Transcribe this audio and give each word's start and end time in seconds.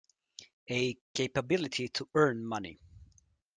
A 0.71 0.97
capability 1.13 1.87
to 1.89 2.09
earn 2.15 2.43
money. 2.43 2.79